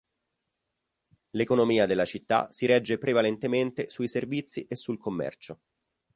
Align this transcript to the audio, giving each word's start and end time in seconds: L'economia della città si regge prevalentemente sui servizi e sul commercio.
L'economia 1.35 1.85
della 1.85 2.05
città 2.05 2.49
si 2.51 2.65
regge 2.65 2.97
prevalentemente 2.97 3.87
sui 3.91 4.07
servizi 4.07 4.65
e 4.65 4.75
sul 4.75 4.97
commercio. 4.97 5.59